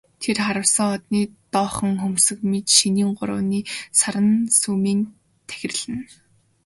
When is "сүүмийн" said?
4.59-5.01